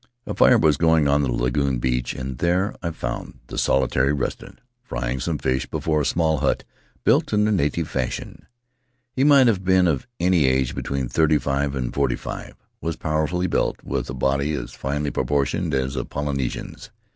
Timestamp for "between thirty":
10.73-11.37